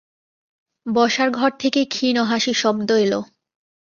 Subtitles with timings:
[0.85, 3.13] বসার ঘর থেকে ক্ষীণ হাসির শব্দ এল।